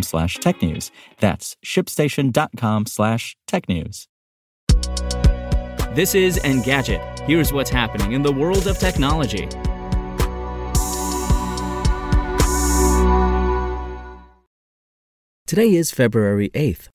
[0.00, 0.90] slash tech news.
[1.20, 4.08] That's shipstation.com slash tech news.
[5.94, 7.20] This is Engadget.
[7.26, 9.46] Here's what's happening in the world of technology.
[15.46, 16.88] Today is February 8th.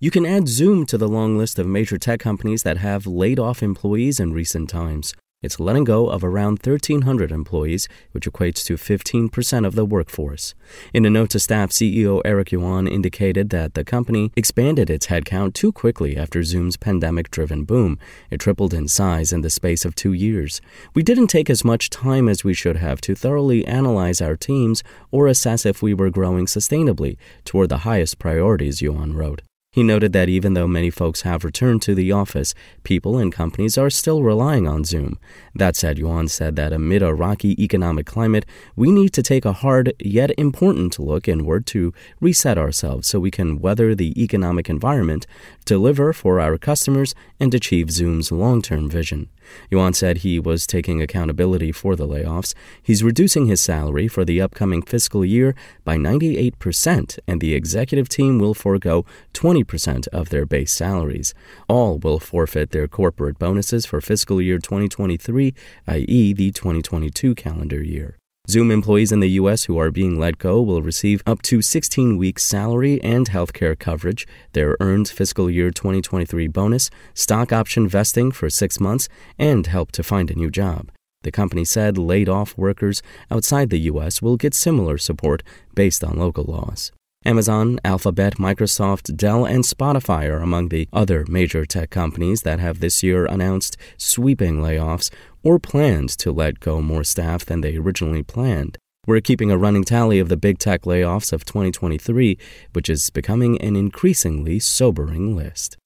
[0.00, 3.38] You can add Zoom to the long list of major tech companies that have laid
[3.38, 5.12] off employees in recent times.
[5.40, 10.52] It's letting go of around 1,300 employees, which equates to 15% of the workforce.
[10.92, 15.54] In a note to staff, CEO Eric Yuan indicated that the company expanded its headcount
[15.54, 18.00] too quickly after Zoom's pandemic driven boom.
[18.32, 20.60] It tripled in size in the space of two years.
[20.92, 24.82] We didn't take as much time as we should have to thoroughly analyze our teams
[25.12, 29.42] or assess if we were growing sustainably toward the highest priorities, Yuan wrote.
[29.78, 33.78] He noted that even though many folks have returned to the office, people and companies
[33.78, 35.20] are still relying on Zoom.
[35.54, 39.52] That said, Yuan said that amid a rocky economic climate, we need to take a
[39.52, 45.28] hard yet important look inward to reset ourselves so we can weather the economic environment,
[45.64, 49.28] deliver for our customers, and achieve Zoom's long term vision.
[49.70, 52.54] Yuan said he was taking accountability for the layoffs.
[52.82, 55.54] He's reducing his salary for the upcoming fiscal year
[55.84, 59.67] by 98%, and the executive team will forego 20%
[60.08, 61.34] of their base salaries.
[61.68, 65.54] All will forfeit their corporate bonuses for fiscal year 2023,
[65.86, 68.18] i.e., the 2022 calendar year.
[68.50, 69.64] Zoom employees in the U.S.
[69.64, 73.76] who are being let go will receive up to 16 weeks' salary and health care
[73.76, 79.06] coverage, their earned fiscal year 2023 bonus, stock option vesting for six months,
[79.38, 80.90] and help to find a new job.
[81.24, 84.22] The company said laid off workers outside the U.S.
[84.22, 85.42] will get similar support
[85.74, 86.90] based on local laws.
[87.28, 92.80] Amazon, Alphabet, Microsoft, Dell, and Spotify are among the other major tech companies that have
[92.80, 95.10] this year announced sweeping layoffs
[95.42, 98.78] or planned to let go more staff than they originally planned.
[99.06, 102.38] We're keeping a running tally of the big tech layoffs of 2023,
[102.72, 105.76] which is becoming an increasingly sobering list.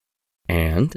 [0.47, 0.95] And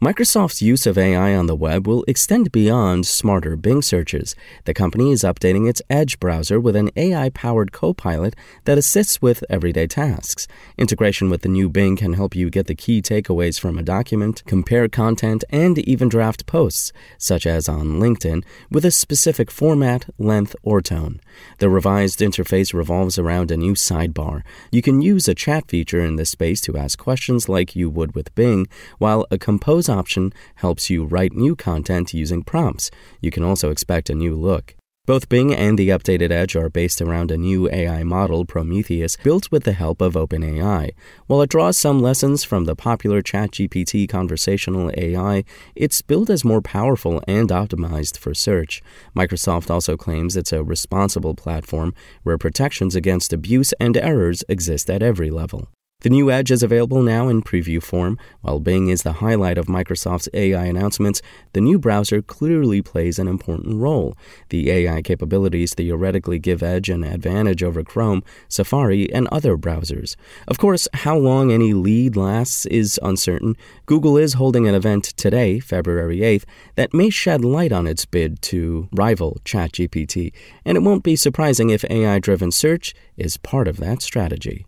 [0.00, 4.36] Microsoft's use of AI on the web will extend beyond smarter Bing searches.
[4.64, 9.42] The company is updating its Edge browser with an AI powered copilot that assists with
[9.50, 10.46] everyday tasks.
[10.76, 14.44] Integration with the new Bing can help you get the key takeaways from a document,
[14.46, 20.54] compare content, and even draft posts, such as on LinkedIn, with a specific format, length,
[20.62, 21.20] or tone.
[21.58, 24.42] The revised interface revolves around a new sidebar.
[24.70, 28.14] You can use a chat feature in this space to ask questions like you would
[28.14, 29.38] with Bing, while a
[29.88, 32.90] compose option helps you write new content using prompts.
[33.20, 34.74] You can also expect a new look.
[35.06, 39.50] Both Bing and the updated Edge are based around a new AI model, Prometheus, built
[39.50, 40.90] with the help of OpenAI.
[41.28, 45.44] While it draws some lessons from the popular ChatGPT conversational AI,
[45.74, 48.82] it's built as more powerful and optimized for search.
[49.16, 55.02] Microsoft also claims it's a responsible platform where protections against abuse and errors exist at
[55.02, 55.68] every level.
[56.02, 58.20] The new Edge is available now in preview form.
[58.42, 61.20] While Bing is the highlight of Microsoft's AI announcements,
[61.54, 64.16] the new browser clearly plays an important role.
[64.50, 70.14] The AI capabilities theoretically give Edge an advantage over Chrome, Safari, and other browsers.
[70.46, 73.56] Of course, how long any lead lasts is uncertain.
[73.86, 76.44] Google is holding an event today, February 8th,
[76.76, 80.32] that may shed light on its bid to rival ChatGPT,
[80.64, 84.67] and it won't be surprising if AI driven search is part of that strategy.